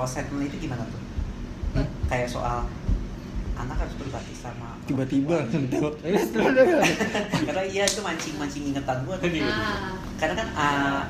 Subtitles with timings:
[0.00, 1.02] soal statement itu gimana tuh?
[1.76, 1.86] Hmm?
[2.08, 2.64] kayak soal
[3.54, 5.94] anak harus berbakti sama orang tiba-tiba tengok
[7.46, 9.28] karena iya itu mancing mancing ingetan gue tuh.
[9.28, 11.02] Nah, karena kan uh,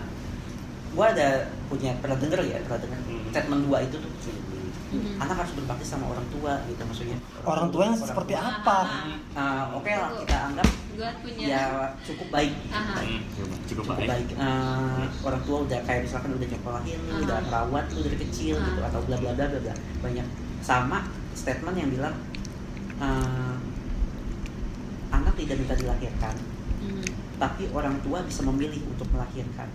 [0.90, 1.28] gue ada
[1.70, 3.30] punya pernah denger ya pernah denger Hmm.
[3.30, 4.10] statement dua itu tuh.
[4.90, 5.22] Mm.
[5.22, 7.14] anak harus berbakti sama orang tua gitu maksudnya.
[7.46, 8.78] Orang tua yang seperti tua, apa?
[9.38, 11.62] Uh, oke lah kita anggap gue punya ya
[12.02, 12.54] cukup baik.
[12.68, 12.94] Aha.
[12.98, 14.08] Hmm, cukup cukup baik.
[14.08, 18.54] baik Uh, orang tua udah kayak misalkan udah nyekolahin lu udah merawat lu dari kecil
[18.54, 18.66] Aha.
[18.66, 19.74] gitu atau bla bla bla bla bla.
[20.00, 20.26] Banyak.
[20.60, 20.98] Sama
[21.32, 22.14] statement yang bilang
[22.98, 23.54] uh,
[25.10, 26.36] anak tidak minta dilahirkan
[26.80, 27.04] Mm.
[27.36, 29.68] tapi orang tua bisa memilih untuk melahirkan.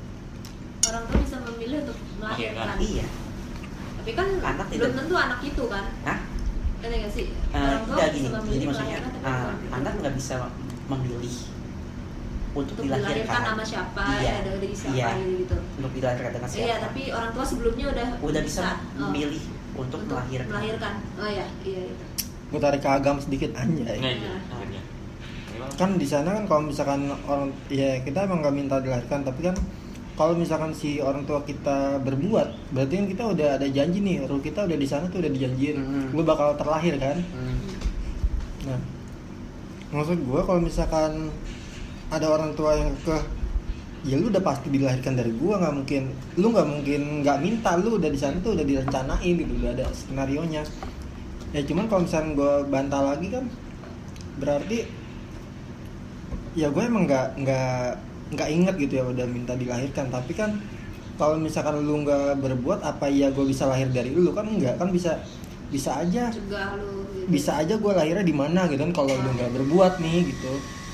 [0.90, 2.82] Orang tua bisa memilih untuk melahirkan.
[2.82, 3.06] Iya.
[4.02, 5.86] Tapi kan Anak belum tidak- tentu anak itu kan.
[6.02, 6.20] Hah?
[6.82, 7.30] ada nggak sih?
[7.50, 8.30] Uh, orang tua tidak bisa gini.
[8.34, 10.34] Memilih jadi maksudnya uh, anak nggak bisa
[10.86, 11.36] memilih
[12.56, 13.12] untuk, untuk dilahirkan.
[13.20, 14.24] dilahirkan nama siapa Iya.
[14.24, 15.10] ya ada dari siapa Iya.
[15.44, 15.58] gitu.
[15.76, 16.64] Untuk dilahirkan dengan siapa.
[16.64, 19.42] Iya tapi orang tua sebelumnya udah udah bisa oh, memilih
[19.76, 20.48] untuk, untuk melahirkan.
[20.52, 20.94] melahirkan.
[21.20, 22.06] Oh ya iya itu
[22.46, 23.98] gue tarik ke agama sedikit anjay.
[24.00, 24.34] Nah, iya.
[25.52, 25.72] Gimana?
[25.76, 29.56] kan di sana kan kalau misalkan orang ya kita emang nggak minta dilahirkan tapi kan
[30.16, 34.40] kalau misalkan si orang tua kita berbuat berarti kan kita udah ada janji nih ruh
[34.40, 35.76] kita udah di sana tuh udah dijanjiin.
[35.76, 36.08] Hmm.
[36.12, 37.18] lu bakal terlahir kan?
[37.20, 37.58] Hmm.
[38.64, 38.80] nah
[39.94, 41.30] maksud gue kalau misalkan
[42.10, 43.18] ada orang tua yang ke
[44.06, 47.98] ya lu udah pasti dilahirkan dari gua nggak mungkin lu nggak mungkin nggak minta lu
[47.98, 50.62] udah di sana tuh udah direncanain gitu udah ada skenario nya
[51.58, 53.50] ya cuman kalau misalkan gua bantah lagi kan
[54.38, 54.86] berarti
[56.56, 57.88] ya gue emang nggak nggak
[58.34, 60.10] nggak inget gitu ya udah minta dilahirkan.
[60.10, 60.58] Tapi kan
[61.20, 64.32] kalau misalkan lu nggak berbuat apa ya gue bisa lahir dari lu?
[64.34, 65.20] Kan enggak kan bisa
[65.70, 66.32] bisa aja.
[66.32, 67.05] Cegah lu.
[67.28, 70.54] Bisa aja gue lahirnya di mana gitu kan kalau lu nggak berbuat nih gitu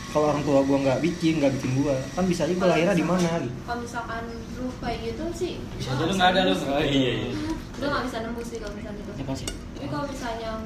[0.10, 3.04] kalau orang tua gue nggak bikin nggak bikin gue kan bisa aja gue lahirnya di
[3.04, 4.24] mana gitu kalau misalkan
[4.54, 6.54] lu kayak gitu sih Bisa aja lu nggak ada lu.
[6.82, 7.32] iya, iya.
[7.78, 9.48] lu nggak bisa nembus sih kalau misalnya itu Apa sih?
[9.48, 10.62] tapi kalau misalnya yang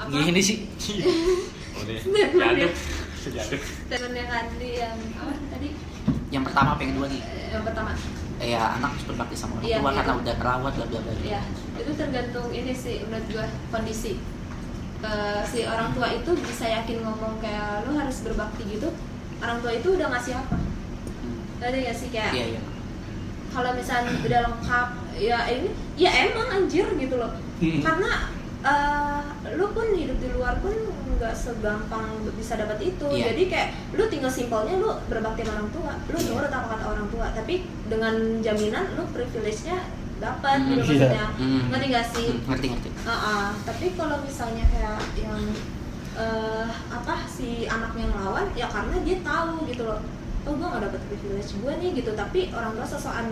[0.00, 0.56] apa Gini sih.
[1.80, 2.72] Jaduk.
[3.20, 3.60] Jaduk.
[3.60, 5.68] statement yang tadi yang apa tadi
[6.30, 7.90] yang pertama apa yang kedua nih Eh, yang pertama
[8.40, 9.96] Eh, ya anak harus berbakti sama orang Iya, tua iya.
[10.00, 11.40] karena udah merawat bla bla bla ya
[11.76, 14.12] itu tergantung ini sih menurut gua kondisi
[15.00, 18.92] Eh, si orang tua itu bisa yakin ngomong kayak lu harus berbakti gitu
[19.38, 20.60] orang tua itu udah ngasih apa
[21.16, 21.40] Hmm.
[21.58, 22.60] ada ya sih kayak iya iya
[23.48, 27.80] kalau misalnya udah lengkap ya ini ya emang anjir gitu loh Hmm.
[27.80, 28.10] karena
[28.60, 30.76] eh, lu pun hidup di luar pun
[31.10, 33.32] nggak segampang bisa dapat itu Iya.
[33.32, 36.28] jadi kayak lu tinggal simpelnya lu berbakti sama orang tua lu Iya.
[36.30, 37.54] nurut apa kata orang tua tapi
[37.86, 39.80] dengan jaminan lu privilege-nya
[40.18, 41.08] dapat Hmm, gitu iya.
[41.08, 41.60] maksudnya Hmm.
[41.68, 43.56] ngerti gak sih Hmm, ngerti ngerti Uh-uh.
[43.64, 45.40] tapi kalau misalnya kayak yang
[46.20, 50.00] eh, apa si anak yang lawan ya karena dia tahu gitu loh.
[50.48, 52.10] Oh gue gak dapet privilege gue nih gitu.
[52.16, 53.28] Tapi orang tua sosokan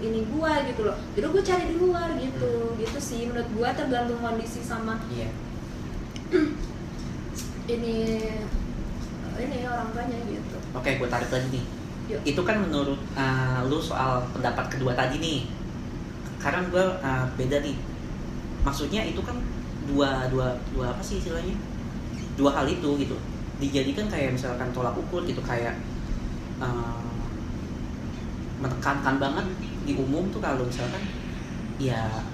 [0.00, 0.96] ini gue gitu loh.
[1.12, 2.52] Jadi gue cari di luar gitu.
[2.80, 5.28] Gitu sih menurut gue tergantung kondisi sama iya.
[7.76, 7.96] ini
[9.36, 10.56] ini orang tuanya gitu.
[10.72, 11.66] Oke gue tarik lagi nih.
[12.06, 12.22] Yuk.
[12.22, 15.40] itu kan menurut uh, lu soal pendapat kedua tadi nih.
[16.40, 17.76] Karena gue uh, beda nih
[18.66, 19.38] maksudnya itu kan
[19.86, 21.54] dua dua dua apa sih istilahnya?
[22.34, 23.14] Dua hal itu gitu.
[23.62, 25.78] Dijadikan kayak misalkan tolak ukur gitu kayak
[26.58, 27.06] uh,
[28.58, 29.46] menekankan banget
[29.86, 30.98] di umum tuh kalau misalkan
[31.78, 32.26] ya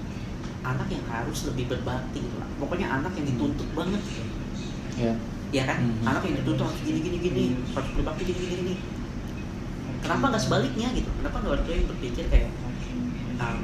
[0.65, 2.49] anak yang harus lebih berbakti gitu lah.
[2.57, 4.25] Pokoknya anak yang dituntut banget gitu.
[4.97, 5.13] Ya.
[5.53, 5.85] ya kan?
[5.85, 6.01] Mhm.
[6.01, 7.43] anak yang dituntut harus gini gini gini
[7.77, 8.75] harus berbakti gini gini gini.
[10.01, 11.07] Kenapa nggak sebaliknya gitu?
[11.21, 12.49] Kenapa nggak orang tua yang berpikir kayak
[13.37, 13.55] ah,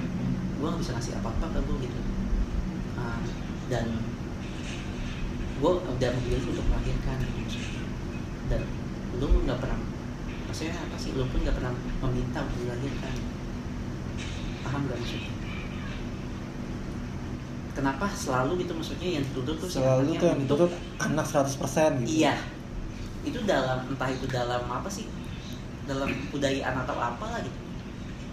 [0.60, 2.00] gue nggak bisa ngasih apa apa ke lu gitu
[3.00, 3.20] Ah,
[3.72, 3.88] dan
[5.56, 7.60] gue udah memilih untuk melahirkan gitu
[8.48, 8.62] dan
[9.16, 9.80] lu nggak pernah
[10.46, 11.72] maksudnya apa sih lu pun nggak pernah
[12.02, 13.14] meminta untuk dilahirkan
[14.60, 15.32] paham gak maksudnya
[17.72, 22.36] kenapa selalu gitu maksudnya yang dituntut tuh selalu tuh yang dituntut anak 100% gitu Iya.
[23.20, 25.04] Itu dalam entah itu dalam apa sih?
[25.84, 27.60] Dalam budayaan atau apa lah gitu.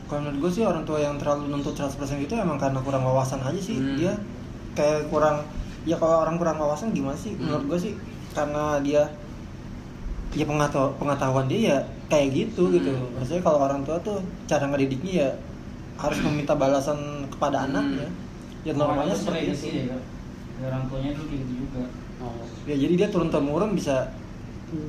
[0.06, 3.42] kalau menurut gue sih orang tua yang terlalu nuntut 100% itu emang karena kurang wawasan
[3.42, 3.98] aja sih Hmm.
[3.98, 4.14] dia
[4.76, 5.42] kayak kurang
[5.82, 7.48] ya kalau orang kurang wawasan gimana sih Hmm.
[7.48, 7.92] menurut gue sih
[8.30, 9.02] karena dia
[10.32, 11.76] ya pengetahuan pengetahuan dia ya
[12.06, 12.74] kayak gitu Hmm.
[12.76, 15.30] gitu maksudnya kalau orang tua tuh cara ngedidiknya ya
[15.96, 17.66] harus meminta balasan kepada Hmm.
[17.72, 18.08] anaknya
[18.62, 19.98] ya Normalnya normalnya seperti seperti itu sih ya.
[20.58, 21.82] Orang tuanya dulu kayak gitu juga.
[22.16, 22.44] Oh.
[22.64, 24.08] ya jadi dia turun temurun bisa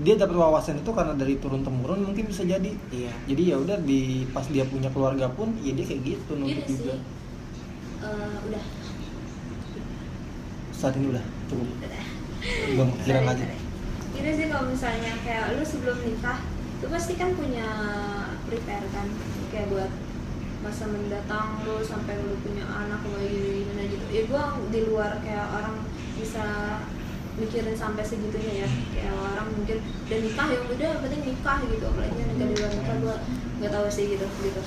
[0.01, 3.11] dia dapat wawasan itu karena dari turun temurun mungkin bisa jadi Iya.
[3.27, 4.01] jadi ya udah di
[4.31, 7.15] pas dia punya keluarga pun ya dia kayak gitu gini nuntut juga sih
[7.97, 8.63] Eh, udah
[10.77, 11.67] saat ini udah cukup.
[12.69, 13.43] Belum kepikiran lagi
[14.13, 16.39] Gini sih kalau misalnya kayak lu sebelum nikah,
[16.81, 17.65] lu pasti kan punya
[18.45, 19.09] prepare kan,
[19.49, 19.91] kayak buat
[20.61, 24.43] masa mendatang lu sampai lu punya anak lu gini gini ya gue
[24.73, 25.85] di luar kayak orang
[26.17, 26.45] bisa
[27.37, 28.69] mikirin sampai segitunya ya.
[28.93, 31.85] Kayak orang mungkin udah nikah ya udah penting nikah gitu.
[31.85, 33.15] Apalagi di luar nikah gue
[33.61, 34.61] nggak tahu sih gitu gitu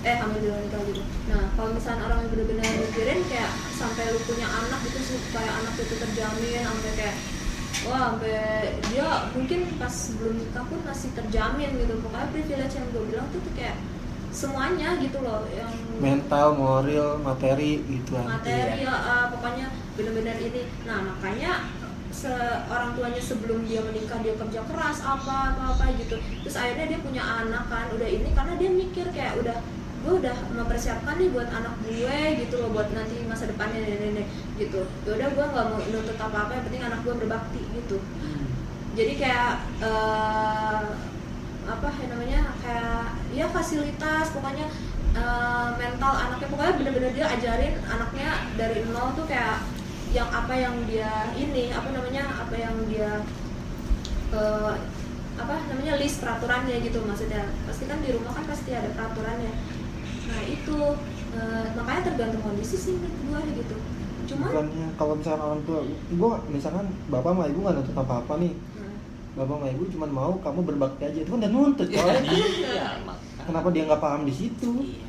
[0.00, 1.02] eh di luar nikah gitu.
[1.28, 5.74] Nah kalau misalnya orang yang bener-bener mikirin kayak sampai lu punya anak gitu supaya anak
[5.76, 7.16] itu terjamin sampai kayak
[7.84, 8.40] wah sampai
[8.88, 11.92] dia mungkin pas belum nikah pun masih terjamin gitu.
[12.00, 13.76] Pokoknya privilege yang gue bilang tuh, tuh kayak
[14.30, 19.68] semuanya gitu loh yang mental moral materi gitu materi ya, ah, pokoknya
[19.98, 20.64] benar-benar ini.
[20.86, 21.66] Nah makanya
[22.14, 26.16] seorang tuanya sebelum dia menikah dia kerja keras apa apa apa gitu.
[26.46, 29.58] Terus akhirnya dia punya anak kan udah ini karena dia mikir kayak udah
[30.00, 34.88] gue udah mempersiapkan nih buat anak gue gitu loh buat nanti masa depannya nenek gitu.
[35.04, 37.96] Ya udah gue nggak mau nuntut apa apa yang penting anak gue berbakti gitu.
[38.00, 38.48] Hmm.
[38.98, 39.52] jadi kayak
[39.86, 40.86] eh,
[41.70, 44.66] apa ya namanya kayak ya fasilitas pokoknya
[45.14, 49.62] eh, mental anaknya pokoknya bener-bener dia ajarin anaknya dari nol tuh kayak
[50.10, 53.22] yang apa yang dia ini apa namanya apa yang dia
[54.34, 54.74] eh,
[55.40, 57.48] apa namanya list peraturannya gitu maksudnya.
[57.64, 59.52] Pasti kan di rumah kan pasti ada peraturannya
[60.30, 60.76] nah itu
[61.34, 63.76] eh, makanya tergantung kondisi sih menurut gua gitu.
[64.30, 68.32] Cuman bukannya kalau misalkan orang tua gue misalkan bapak sama ibu nggak nuntut apa apa
[68.38, 68.52] nih.
[68.54, 68.96] Hmm,
[69.34, 72.14] bapak sama ibu cuma mau kamu berbakti aja itu kan udah nuntut coy.
[72.30, 73.18] Iya, mak.
[73.42, 74.70] kenapa dia nggak paham di situ?
[74.86, 75.06] Iya.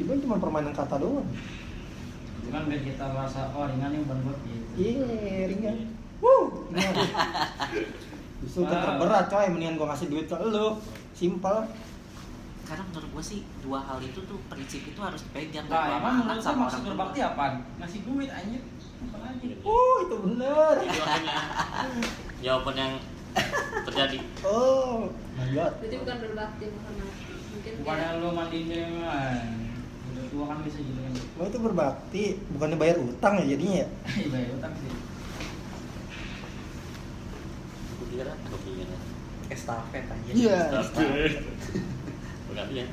[0.00, 1.28] Tiba cuma permainan kata doang.
[2.40, 4.66] Itu kan biar kita merasa oh ringan nih beban buat gitu.
[4.80, 5.76] Iya ringan.
[6.24, 6.94] Wuh, ringan
[8.40, 9.46] justru kan terberat coy.
[9.52, 10.80] Mendingan gue ngasih duit ke lu.
[11.12, 11.66] Simpel
[12.68, 16.14] karena menurut gue sih dua hal itu tuh prinsip itu harus dipegang nah sama emang
[16.20, 18.60] menurut lu sama maksud berbakti apaan ngasih duit anjir.
[19.08, 19.26] Apa
[19.64, 20.74] uh itu bener.
[22.44, 22.92] Jawaban yang
[23.88, 24.18] terjadi.
[24.44, 25.08] oh.
[25.40, 25.72] My god.
[25.80, 27.32] Berarti bukan berbakti bukan mati.
[27.48, 29.32] Mungkin bukannya lu mandiin dia mah
[30.12, 31.12] udah tua kan bisa gitu kan.
[31.40, 33.88] Wah itu berbakti, bukannya bayar utang ya jadinya ya?
[34.12, 34.90] iya bayar utang sih.
[38.08, 38.96] Kira, kira.
[39.46, 40.60] estafet aja Iya.
[42.68, 42.86] Ya.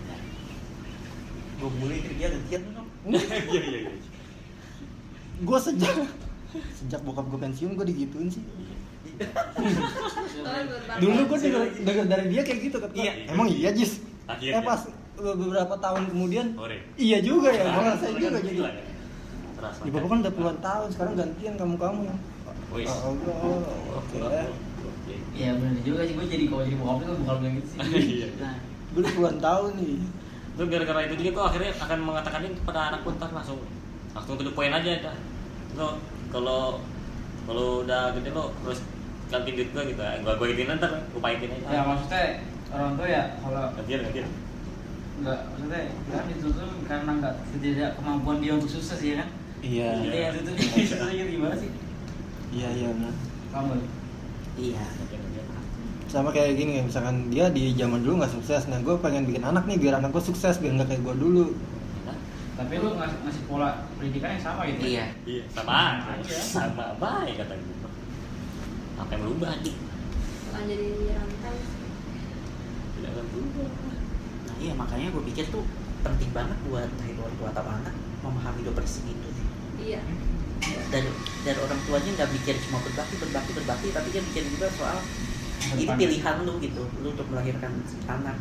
[1.56, 3.92] gue mulai kerja gantian dong Iya, iya, iya.
[5.42, 5.96] Gue sejak
[6.56, 8.44] sejak bokap gue pensiun gue digituin sih.
[8.44, 8.64] Oh.
[10.98, 12.90] Dulu gue denger, denger dari dia kayak gitu kan.
[12.92, 13.12] Iya.
[13.30, 14.00] Emang iya Jis?
[14.26, 14.60] Akhirnya.
[14.60, 14.82] Eh pas
[15.16, 16.84] beberapa tahun kemudian Ore.
[17.00, 18.58] iya juga ya, malah saya juga jadi.
[18.60, 18.84] Gila, ya.
[19.56, 19.80] Terasa.
[19.80, 22.20] Di bapak kan udah puluhan tahun, sekarang gantian kamu-kamu yang.
[22.76, 22.92] Wis.
[22.92, 23.64] Oh, oh,
[24.04, 24.18] oke.
[24.20, 25.16] Oke.
[25.38, 27.80] iya benar juga sih gue jadi kalau jadi bokap itu bukan gitu sih
[28.26, 28.28] Iya.
[28.42, 28.56] nah
[28.96, 29.96] Gue udah puluhan tahun nih.
[30.56, 33.60] Itu gara-gara itu juga kok akhirnya akan mengatakan ini kepada anak pun ntar langsung
[34.16, 35.16] langsung to the point aja dah.
[35.76, 36.00] Lo
[36.32, 36.80] kalau
[37.44, 38.80] kalau udah gede lo terus
[39.28, 40.16] ganti duit gua gitu ya.
[40.24, 41.68] Gua gua gantiin ntar, gua paitin aja.
[41.68, 42.24] ya maksudnya
[42.72, 44.30] orang tua ya kalau gantian gantian.
[45.16, 45.82] nggak maksudnya
[46.12, 49.30] kan dituntut karena nggak tidak kemampuan dia untuk sukses ya kan
[49.64, 49.90] Iya.
[50.04, 51.72] Itu yang tuntut dia sukses aja gimana sih
[52.52, 52.88] Iya iya.
[52.92, 53.16] benar.
[53.52, 53.74] kamu
[54.56, 54.84] iya.
[56.16, 59.44] Sama kayak gini ya, misalkan dia di zaman dulu nggak sukses, nah gue pengen bikin
[59.44, 61.46] anak nih biar anak gue sukses biar nggak kayak gue dulu.
[62.56, 64.88] Tapi lu ngasih, ngasih pola pendidikan yang sama gitu ya?
[64.88, 65.76] iya Iya, sama
[66.08, 66.38] Aja.
[66.40, 67.90] Sama baik kata gua.
[68.96, 69.76] Apa yang berubah anjing?
[70.56, 70.88] bukan jadi
[71.20, 71.56] rantai
[72.96, 73.68] Tidak akan berubah.
[74.48, 75.68] nah iya makanya gue pikir tuh
[76.00, 77.92] penting banget buat baik orang tua atau anak
[78.24, 79.48] memahami dua prinsip itu sih
[79.84, 80.00] iya
[80.96, 81.04] dan
[81.44, 85.04] dan orang tuanya nggak mikir cuma berbakti berbakti berbakti tapi dia mikir juga soal
[85.66, 85.96] ini Depan.
[85.98, 87.72] pilihan lu gitu lu untuk melahirkan
[88.06, 88.38] anak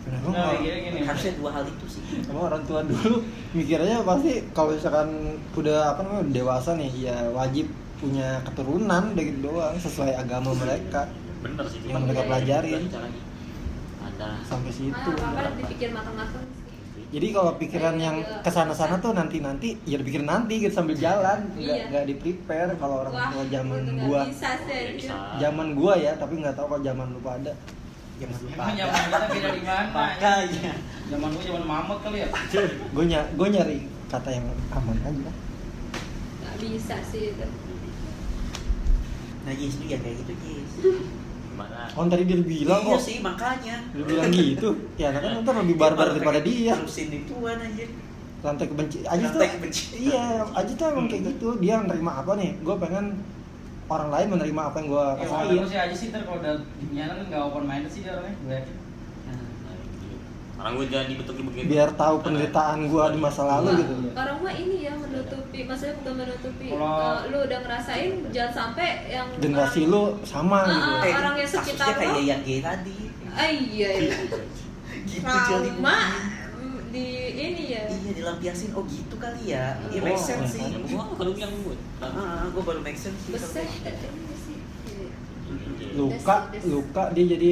[0.00, 3.20] Kenapa Nggak, nggak- gini, harusnya dua hal itu sih Emang orang tua dulu
[3.52, 5.08] mikirnya pasti kalau misalkan
[5.52, 11.04] udah apa namanya dewasa nih ya wajib punya keturunan udah gitu doang sesuai agama mereka
[11.40, 11.80] Bener sih.
[11.82, 12.82] Yang mereka ada pelajarin.
[14.00, 14.28] Ada.
[14.42, 15.10] sampai situ.
[15.14, 16.69] ah, apa dipikir matang-matang sih
[17.10, 21.42] Jadi kalau pikiran yang ke sana-sana tuh nanti-nanti ya dipikir nanti gitu sambil jalan.
[21.52, 21.84] Nggak Iya.
[21.90, 24.22] nggak di prepare kalau orang tua zaman gua.
[25.36, 27.52] zaman gua ya tapi nggak tahu kalau zaman lu pada.
[28.20, 29.90] Jangan lupa Emang zaman kita beda di mana?
[29.90, 30.72] makanya.
[31.10, 32.28] Zaman gua zaman mamut kali ya.
[32.94, 35.30] gue ny gue nyari kata yang aman aja.
[36.38, 37.46] Nggak bisa sih itu.
[39.40, 40.72] Nah Jis juga kayak gitu Jis
[41.60, 41.92] Gimana?
[41.92, 43.00] oh tadi dia bilang iya kok.
[43.04, 43.76] sih makanya.
[43.92, 44.68] Dia bilang gitu.
[44.96, 46.72] Ya kan ntar lebih barbar daripada dia.
[46.76, 47.86] terusin ituan aja
[48.40, 49.44] rantai kebenci aja tuh
[50.00, 51.60] iya aja tuh emang kayak gitu.
[51.60, 52.56] Dia nerima apa nih?
[52.64, 53.20] Gue pengen
[53.90, 56.38] orang lain menerima apa yang gue Ya kalau kasain aku sih aja sih ntar kalau
[56.40, 58.34] udah dinyala kan nggak open minded sih dia orangnya.
[58.40, 58.76] Gue yakin.
[60.60, 60.88] Nah, Nah, gitu.
[60.92, 61.66] Orang gue jadi bentuk begini.
[61.66, 63.92] biar tahu penderitaan gue di masa lalu Wah, gitu.
[64.12, 66.66] Orang mah ini ya menutupi maksudnya bukan menutupi.
[66.68, 70.90] Kalau- lu udah ngerasain jangan sampai yang generasi orang- lu sama Ah, gitu.
[70.90, 71.00] ah.
[71.02, 72.20] eh, orang yang sekitar kasusnya kayak lo.
[72.22, 72.98] yang gay tadi.
[73.30, 74.14] Ah iya iya.
[75.00, 75.96] Gitu jadi trauma
[76.54, 77.82] mm, di ini ya.
[77.88, 78.68] Iya dilampiasin.
[78.70, 79.80] Oh gitu kali ya.
[79.86, 80.66] Iya Oh, make sense sih.
[80.86, 81.78] Gua kalau yang buat.
[82.02, 85.08] ah gue baru make sense sih Iya.
[85.92, 87.50] luka luka dia jadi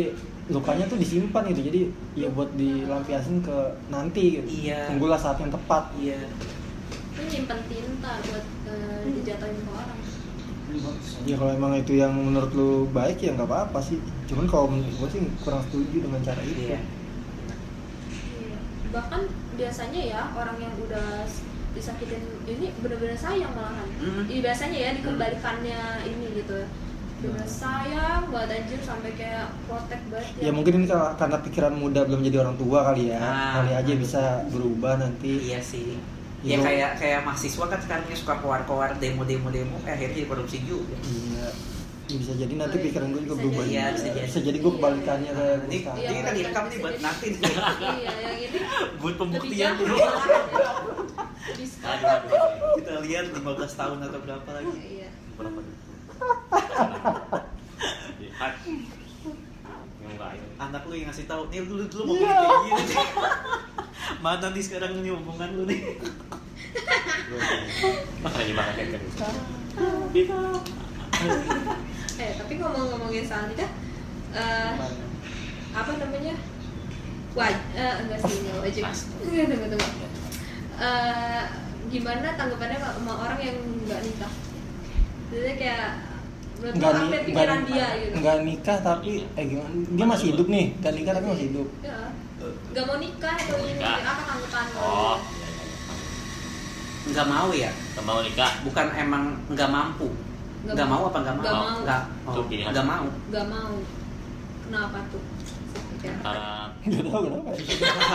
[0.48, 1.60] lukanya tuh disimpan gitu.
[1.68, 1.80] Jadi
[2.16, 3.56] ya buat dilampiasin ke
[3.92, 4.48] nanti gitu.
[4.68, 4.88] Iya.
[4.92, 5.92] tunggulah saat yang tepat.
[6.00, 6.20] Iya.
[7.16, 10.00] Lu nyimpen tinta buat eh, dijatuhin ke orang.
[11.24, 14.00] Ya kalau emang itu yang menurut lu baik ya nggak apa-apa sih.
[14.28, 16.72] Cuman kalau menurut gue sih kurang setuju dengan cara itu.
[16.72, 16.80] Iya.
[18.38, 18.56] Iya.
[18.88, 19.28] bahkan
[19.60, 21.28] biasanya ya orang yang udah
[21.76, 23.88] disakitin ini bener-bener sayang malahan.
[24.00, 24.24] Mm.
[24.32, 26.58] Iya, biasanya ya dikembalikannya ini gitu
[27.18, 32.00] bener sayang banget anjir sampai kayak protek banget ya mungkin ini kar- karena pikiran muda
[32.02, 33.18] belum jadi orang tua kali ya.
[33.18, 33.58] Ah.
[33.58, 35.32] kali aja bisa berubah nanti.
[35.44, 35.98] Iya sih.
[36.38, 36.54] Iya.
[36.54, 40.94] ya kayak kayak mahasiswa kan sekarang yang suka keluar-keluar demo-demo demo eh, akhirnya korupsi juga.
[41.00, 41.50] Iya.
[42.06, 42.86] Ya, bisa jadi nanti Oh, iya.
[42.86, 43.74] pikiran gue juga Bisa berubah jadi.
[43.74, 44.24] Iya, bisa jadi.
[44.24, 44.56] bisa jadi.
[44.56, 45.98] gue kebalikannya kayak gue ini sekarang.
[45.98, 47.58] Iya, ini kan direkam nih buat nanti iya
[48.22, 48.58] yang ini
[49.02, 49.96] buat pembuktian dulu.
[49.98, 50.10] Ya.
[52.78, 53.42] Kita lihat 15
[53.74, 54.76] tahun atau berapa lagi.
[54.78, 55.08] Iya.
[55.34, 55.74] Berapa tuh?
[58.18, 58.52] Lihat.
[60.58, 62.82] Anak lu yang ngasih tahu nih dulu dulu mau kayak gini.
[62.90, 62.98] Nih
[64.18, 65.80] mana nih sekarang nih omongan lu nih.
[68.22, 68.90] Mas lagi makan kayak
[70.10, 70.38] gitu.
[72.18, 73.70] eh tapi ngomong-ngomongin soal nikah
[74.34, 74.72] eh,
[75.70, 76.34] apa namanya?
[77.38, 78.84] Waj eh, enggak sih enggak wajib.
[79.22, 80.06] Enggak, tunggu tunggu.
[80.78, 81.42] Eh,
[81.88, 84.32] gimana tanggapannya Pak, sama orang yang nggak nikah?
[85.28, 86.07] Jadi kayak
[86.58, 88.14] nggak ni- nggak- dia gitu?
[88.18, 89.70] nggak nikah tapi eh gimana?
[89.88, 90.66] Dia masih hidup nih.
[90.76, 91.68] Nggak nikah tapi masih hidup.
[91.80, 91.98] Ya.
[92.68, 94.64] Nggak mau nikah atau ini apa tanggapan?
[94.68, 94.80] Lo?
[94.80, 95.16] Oh,
[97.08, 97.70] nggak mau ya?
[97.94, 98.50] Gak mau nikah.
[98.62, 100.08] bukan emang nggak mampu.
[100.66, 100.98] Nggak nggak mau.
[100.98, 101.08] mau.
[101.08, 101.42] apa nggak mau?
[101.42, 102.02] Nggak nggak.
[102.26, 103.06] Oh, nggak mau.
[103.30, 103.72] Nggak mau.
[104.66, 105.22] Kenapa tuh?
[105.98, 106.50] Kayak- Antara
[106.84, 107.50] nggak tahu kenapa.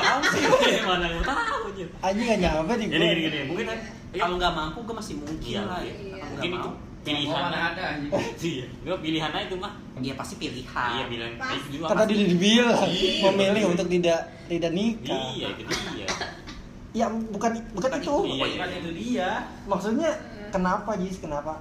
[0.03, 0.41] Tahu sih.
[0.83, 1.85] Mana tahu aja.
[2.01, 3.39] aja nggak nyampe di Gini gini gini.
[3.47, 3.79] Mungkin kan
[4.13, 5.61] kalau nggak mampu gue masih mungkin Iya.
[5.63, 5.93] lah ya.
[5.93, 5.95] Iya.
[6.13, 8.11] kalau mungkin nggak itu mau pilihan mana ada anjing.
[8.43, 8.65] Iya.
[8.81, 9.73] Gue pilihannya itu mah.
[9.99, 11.31] ya pasti pilihan Iya pilihan.
[11.35, 12.09] Kata pasti.
[12.09, 13.21] dia dibilang Iya.
[13.29, 16.07] memilih untuk tidak tidak nikah Iya, itu dia.
[16.99, 19.29] ya bukan bukan Bukan itu itu, Iya, Bukan itu dia.
[19.65, 20.09] maksudnya
[20.49, 21.53] kenapa Jis kenapa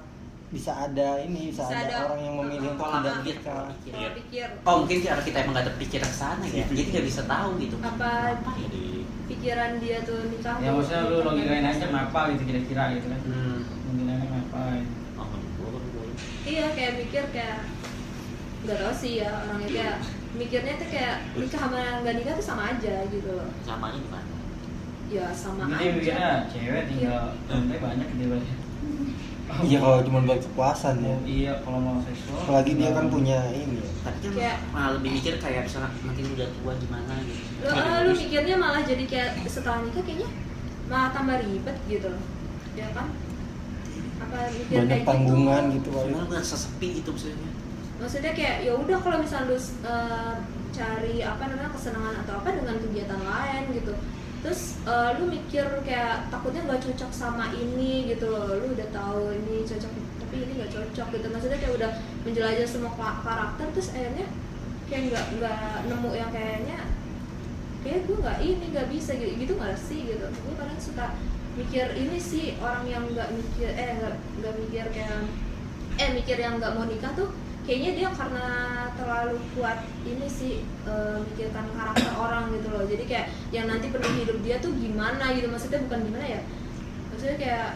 [0.47, 4.09] bisa ada ini bisa, Bisa ada, ada orang yang memilih untuk tidak pikir nikah pola
[4.13, 4.47] pikir.
[4.61, 7.75] oh mungkin karena kita emang nggak terpikir ke sana ya jadi nggak bisa tahu gitu
[7.79, 8.85] apa Jadi
[9.25, 13.19] pikiran dia tuh nikah Ya maksudnya lu logikain aja kenapa gitu kira-kira gitu kan.
[13.23, 13.57] hmm.
[13.65, 14.93] Logikainnya kenapa gitu.
[15.15, 15.25] oh,
[15.57, 16.05] gua kan gua.
[16.43, 17.59] Iya kayak mikir kayak
[18.63, 19.95] nggak tahu sih ya orangnya kayak
[20.33, 24.31] mikirnya tuh kayak nikah sama nggak nikah tuh sama aja gitu loh samanya gimana?
[25.07, 28.57] ya sama Ini mikirnya aja cewek tinggal lantai banyak gitu banyak.
[29.61, 32.39] iya kalau cuma buat kepuasan ya Iya, kalau mau seksual.
[32.39, 33.89] apalagi dia kan punya ini ya.
[34.01, 37.67] tapi kan Kayak- malah lebih mikir kayak misalnya nanti lu udah tua gimana gitu lu,
[37.69, 40.29] eh, lu mikirnya malah jadi kayak setelah nikah kayaknya
[40.85, 42.23] malah tambah ribet gitu loh
[42.73, 43.07] ya kan
[44.23, 47.51] apa mikir banyak kayak tanggungan gitu, gitu kali sesepi gitu maksudnya?
[48.01, 50.35] Maksudnya kayak ya udah kalau misalnya lu eh,
[50.73, 53.93] cari apa namanya kesenangan atau apa dengan kegiatan lain gitu.
[54.43, 58.59] Terus eh, lu mikir kayak takutnya nggak cocok sama ini gitu loh.
[58.59, 61.27] Lu udah tahu ini cocok tapi ini nggak cocok gitu.
[61.31, 61.91] Maksudnya kayak udah
[62.27, 64.27] menjelajah semua ka- karakter terus akhirnya
[64.91, 66.79] kayak nggak nggak nemu yang kayaknya
[67.83, 69.31] kayak gue nggak ini nggak bisa gitu.
[69.37, 70.25] Gitu nggak sih gitu?
[70.27, 71.05] Gue kadang suka
[71.53, 75.21] mikir ini sih orang yang nggak mikir eh nggak nggak mikir kayak
[75.93, 77.29] eh mikir yang nggak mau nikah tuh
[77.63, 78.47] kayaknya dia karena
[78.93, 84.11] terlalu kuat ini sih eh, mikirkan karakter orang gitu loh jadi kayak yang nanti penuh
[84.17, 86.41] hidup dia tuh gimana gitu maksudnya bukan gimana ya
[87.07, 87.69] maksudnya kayak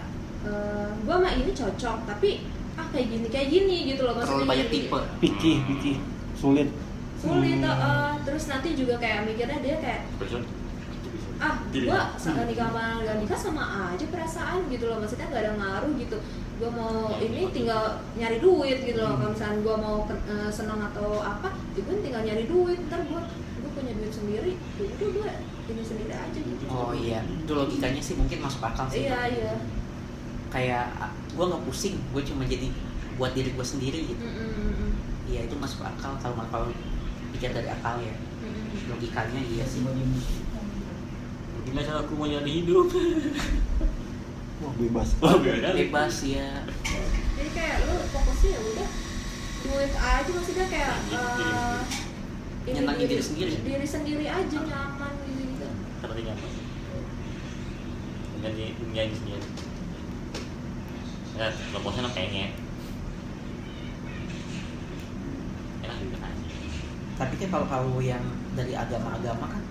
[0.43, 2.29] eh, gua sama ini cocok tapi
[2.75, 5.95] ah kayak gini kayak gini gitu loh maksudnya terlalu banyak jadi- tipe pikir pikir
[6.33, 6.69] sulit
[7.17, 7.69] sulit Hmm.
[7.69, 10.41] eh, terus nanti juga kayak mikirnya dia kayak Person.
[11.37, 11.93] Ah Pilih.
[11.93, 13.63] gua sama nikah sama gak nikah sama
[13.93, 14.97] aja perasaan gitu loh.
[14.97, 16.17] Maksudnya gak ada ngaruh gitu.
[16.57, 19.13] Gua mau ini tinggal nyari duit gitu loh.
[19.17, 22.79] Kalau misalnya gua mau eh, senang atau apa ya gua tinggal nyari duit.
[22.89, 23.21] Ntar gua
[23.61, 25.31] gua punya duit sendiri ya udah gua
[25.67, 26.63] ini sendiri aja gitu.
[26.71, 27.19] Oh iya.
[27.21, 29.53] Itu logikanya sih mungkin masuk akal sih iya iya.
[30.47, 31.99] Kayak gue nggak pusing.
[32.15, 32.71] Gue cuma jadi
[33.19, 34.23] buat diri gue sendiri gitu.
[34.23, 34.91] Mm, mm, mm,
[35.27, 36.69] iya itu masuk akal kalau kalau
[37.35, 38.15] pikir dari akal ya.
[38.41, 38.79] Mm, mm.
[38.95, 39.83] logikanya iya sih
[41.67, 42.87] Gimana cara aku mau nyari hidup?
[44.57, 45.69] wah bebas Oh, beda.
[45.71, 46.65] bebas ya
[47.37, 48.89] jadi kayak lu fokusnya ya udah
[49.59, 51.77] duit aja maksudnya kayak eh,
[52.65, 53.53] ini Nyenangin diri sendiri.
[53.61, 56.47] diri sendiri aja nyaman gitu gitu Seperti apa?
[58.37, 59.45] Ganti nyanyi sendiri.
[61.33, 62.51] Ya, kalau bosan pengen.
[65.79, 66.33] Enak juga kan.
[67.15, 69.63] tapi kan kalau kalau yang dari agama-agama kan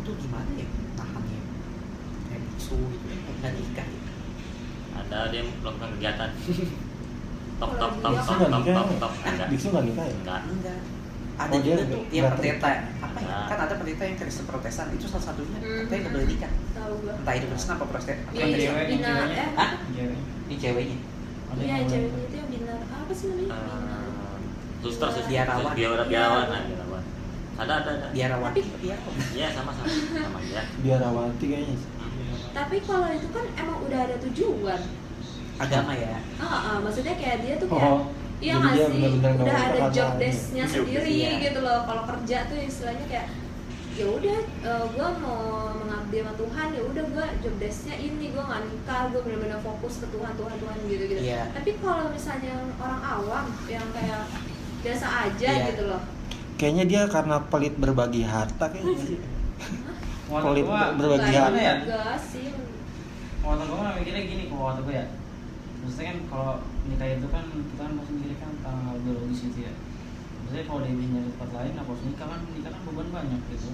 [0.00, 1.40] itu gimana ya tahannya
[2.26, 3.04] kayak biksu gitu
[3.34, 4.10] nggak nikah gitu.
[4.92, 6.30] ada dia melakukan kegiatan
[7.58, 8.74] top top top dia top top top ya?
[8.98, 10.80] top enggak biksu nggak nikah ya enggak enggak
[11.36, 12.68] ada Oh, dia juga tuh yang pendeta
[13.00, 13.46] apa ya Nah.
[13.48, 15.78] kan ada pendeta yang Kristen Protestan itu salah satunya Hmm.
[15.82, 18.60] katanya nggak boleh nikah tahu gua entah itu Kristen apa Protestan Di- Protestan.
[18.60, 19.34] cewek, bina ceweknya.
[19.34, 19.70] eh Hah?
[19.88, 20.18] Cewek.
[20.44, 20.96] ini ceweknya
[21.50, 24.38] Ada iya ceweknya itu yang binar apa sih namanya Eh, Binar.
[24.80, 25.72] suster suster Biarawan.
[25.72, 26.10] biarawan Iya.
[26.10, 27.02] biarawan nah, biarawan
[27.60, 28.62] ada ada ada biarawati
[29.36, 31.76] iya sama sama sama ya biarawati kayaknya
[32.50, 34.80] tapi kalau itu kan emang udah ada tujuan
[35.60, 38.02] agama ya ah ah, maksudnya kayak dia tuh kayak oh
[38.40, 39.20] Iya nggak sih?
[39.20, 41.44] Udah ada job karena- desk-nya sendiri iya.
[41.44, 41.84] gitu loh.
[41.84, 43.28] Kalau kerja tuh istilahnya kayak
[43.92, 44.38] ya udah
[44.96, 45.40] gue mau
[45.76, 50.00] mengabdi sama Tuhan ya udah gue job desk-nya ini gue nggak nikah gue benar-benar fokus
[50.00, 51.52] ke Tuhan Tuhan Tuhan gitu gitu Iya.
[51.52, 54.24] tapi kalau misalnya orang awam yang kayak
[54.80, 55.66] biasa aja Iya.
[55.76, 56.00] gitu loh
[56.60, 59.16] kayaknya dia karena pelit berbagi harta kayaknya sih
[60.28, 61.56] Waktu Pelit gua berbagi harta.
[61.56, 61.74] ya?
[63.40, 65.06] Waktu gua mah mikirnya gini kalau waktu gua ya.
[65.80, 66.52] Maksudnya kan kalau
[66.84, 69.72] nikah itu kan kita kan pasti mikirnya kan tanggal biologis gitu ya.
[70.44, 73.70] Maksudnya kalau dia nyari tempat lain apa harus nikah kan nikah kan beban banyak gitu.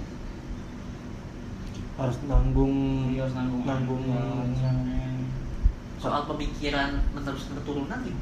[1.96, 2.76] harus nanggung
[3.08, 4.52] Dia harus nanggung nanggung anak,
[5.96, 8.12] soal pemikiran meneruskan keturunan tuh?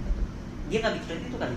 [0.64, 1.56] dia nggak mikirin itu kali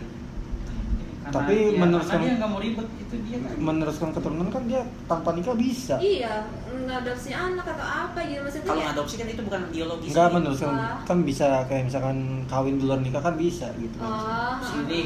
[1.27, 3.51] Karena Tapi dia- meneruskan- karena dia nggak mau ribet itu dia kan.
[3.59, 6.33] meneruskan keturunan kan dia tanpa nikah bisa iya
[6.79, 10.35] ngadopsi anak atau apa gitu maksudnya kalau kayak- adopsi kan itu bukan biologis Enggak gitu.
[10.37, 10.97] meneruskan Wah.
[11.03, 14.07] kan bisa kayak misalkan kawin duluan nikah kan bisa gitu kan.
[14.07, 15.01] oh Sini.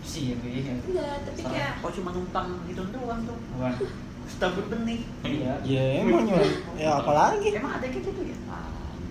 [0.00, 0.74] Sih ya kayaknya.
[0.82, 3.70] enggak tapi kayak kok cuma numpang gitu doang tuh Apa?
[4.38, 5.52] tabur benih Iya.
[5.62, 6.30] Ya emang
[6.76, 8.36] ya, apalagi emang ada kayak gitu ya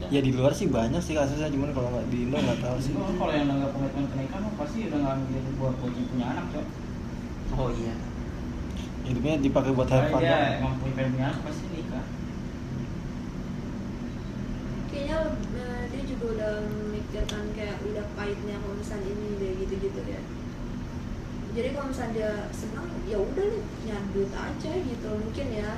[0.07, 2.91] ya di luar sih banyak sih kasusnya cuman kalau nggak di Indo nggak tahu sih
[2.95, 6.45] Kalau yang nggak komitmen ke nikah mah pasti udah nggak mikir buat punya punya anak
[6.55, 6.65] cok.
[7.59, 7.95] oh iya
[9.07, 10.55] hidupnya dipakai buat have fun doang.
[10.59, 12.05] emang punya punya anak pasti nikah.
[14.87, 15.17] kayaknya
[15.59, 20.22] eh, dia juga udah memikirkan kayak udah pahitnya kalau misalnya ini deh gitu-gitu ya
[21.57, 25.70] jadi kalau misalnya dia senang ya udah nih nyari duit aja gitu mungkin ya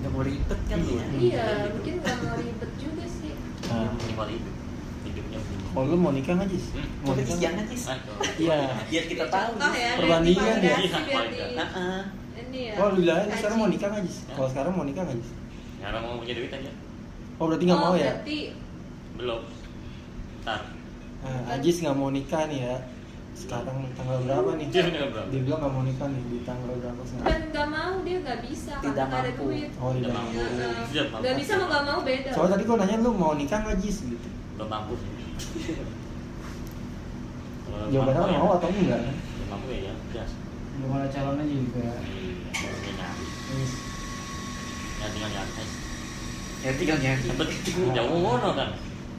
[0.00, 3.32] nggak mau ribet kan ya iya mungkin nggak mau ribet juga sih
[3.70, 4.54] Nah, minimal hidup
[5.04, 5.38] hidupnya
[5.70, 6.74] kalau lu mau nikah nggak Jis?
[6.74, 6.82] Hmm.
[7.06, 7.36] Mau nikah?
[7.38, 8.58] Ah, kalau- Iya.
[8.90, 10.76] biar kita tahu ya Perbandingan ya.
[10.82, 10.98] Iya,
[11.54, 12.00] Heeh.
[12.40, 14.16] ini ya Oh lu bilang sekarang mau nikah nggak Jis?
[14.26, 15.30] Kalau sekarang mau nikah nggak Jis?
[15.78, 16.72] Sekarang mau punya duit aja
[17.38, 18.10] Oh berarti nggak oh, mau ya?
[18.10, 18.38] berarti
[19.14, 19.40] belum
[20.42, 20.60] ntar
[21.20, 22.76] Nah, Ajis nggak mau nikah nih ya
[23.40, 24.66] sekarang tanggal berapa nih?
[24.68, 25.28] Dia udah berapa?
[25.28, 27.24] Dia bilang nggak mau nikah nih di tanggal berapa sekarang?
[27.24, 30.36] dan nggak mau dia nggak bisa Tidak karena nggak ada duit Oh tidak Udah mampu.
[30.36, 31.18] mampu.
[31.18, 33.96] nggak bisa mau nggak mau beda Soalnya tadi gua nanya lu mau nikah nggak Jis
[34.04, 34.28] gitu?
[34.54, 34.94] belum mampu
[37.90, 39.00] Jawabannya kan ya- mau atau enggak?
[39.08, 40.30] belum mampu ya ya gas
[40.72, 41.86] Belum ada calonnya juga.
[42.00, 43.24] Iya, nyari
[45.00, 45.64] ya tinggal nyari aja
[46.60, 47.48] ya tinggal nyari Sempet
[47.90, 48.70] jauh ngono kan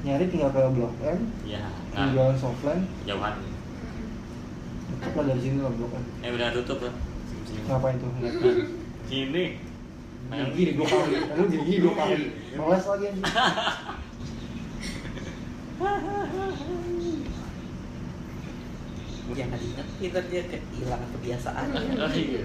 [0.02, 3.34] Nyari tinggal ke Blok M, ya di nggak Jalan Softland, jauhan
[5.04, 6.04] lah dari sini lah Blok M.
[6.22, 6.94] eh udah tutup lah.
[7.64, 8.10] Ngapain tuh?
[8.14, 8.34] Nggak.
[9.04, 9.44] sini
[10.32, 13.26] Gini, gini dua kali, lu gini, gini dua kali, ngeles lagi anjing.
[19.32, 22.44] jangan diingat ntar dia kehilangan kebiasaan Oh, iya.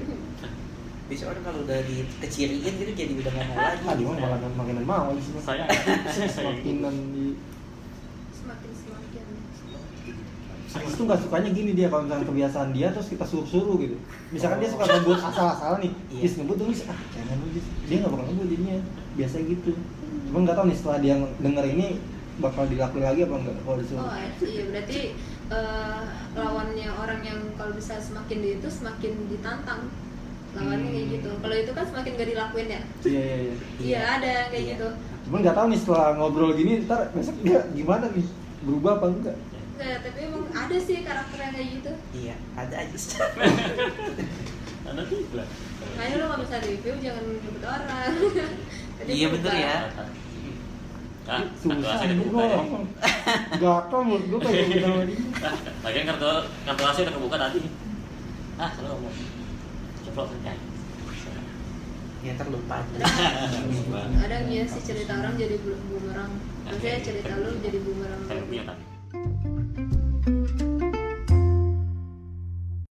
[1.07, 4.85] bisa orang kalau udah dikeciriin gitu jadi udah nggak mau lagi Ah, dia malah makinan
[4.85, 5.35] mau sih.
[5.39, 5.67] saya
[6.07, 7.27] saya Makinan di
[8.33, 9.27] semakin semakin
[10.69, 13.97] Terus tuh nggak sukanya gini dia kalau misalnya kebiasaan dia terus kita suruh-suruh gitu.
[14.29, 16.21] Misalkan dia suka ngebut asal-asalan nih, Iya.
[16.23, 17.47] Jis ngebut dong, ah jangan lu.
[17.85, 18.77] Dia nggak bakal ngebut jadinya,
[19.15, 19.71] biasa gitu.
[20.27, 21.87] Cuman nggak tahu nih setelah dia denger ini
[22.37, 24.03] bakal dilakuin lagi apa enggak kalau disuruh.
[24.03, 24.13] oh
[24.45, 25.01] iya berarti
[25.49, 26.01] eh,
[26.35, 29.89] lawannya orang yang kalau bisa semakin di itu semakin ditantang
[30.53, 31.15] lawannya kayak Hmm.
[31.17, 33.55] gitu kalau itu kan semakin gak dilakuin ya Iya iya iya.
[33.81, 34.73] iya ada yang kayak Iya.
[34.75, 34.89] gitu
[35.25, 38.27] Cuman nggak tahu nih setelah ngobrol gini ntar besok dia gimana nih
[38.63, 39.37] berubah apa enggak?
[39.75, 40.36] Nggak, tapi emang
[40.67, 42.99] ada sih karakter yang kayak gitu iya ada aja
[44.87, 45.43] ada tiga
[45.93, 48.13] makanya lo kalau bisa review jangan nyebut orang
[48.97, 49.77] Iya, bener ya.
[51.29, 52.57] Ah, kartu Susah gua kebuka ya.
[52.57, 52.85] langsung
[53.53, 54.89] gatel menurut gua kayak gitu.
[55.37, 55.53] Ah,
[55.85, 56.31] Lagian kartu
[56.65, 57.61] kartu AC udah kebuka tadi.
[58.57, 59.15] Ah, selalu ngomong.
[60.01, 60.53] Ceplok saja.
[62.25, 63.07] ya terlupa aja
[64.25, 66.33] ada iya sih cerita orang jadi bu- bumerang
[66.65, 68.85] maksudnya cerita lu jadi bumerang Saya punya tadi.